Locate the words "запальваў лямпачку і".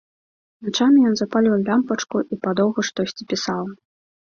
1.19-2.41